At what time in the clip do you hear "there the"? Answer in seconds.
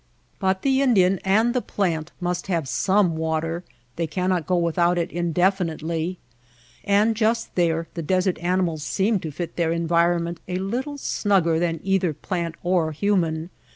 7.53-8.01